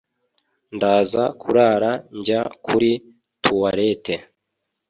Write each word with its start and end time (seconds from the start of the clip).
Ndaza 0.75 1.23
kurara 1.41 1.91
njya 2.17 2.41
kuri 2.65 2.91
tuwarete 3.43 4.15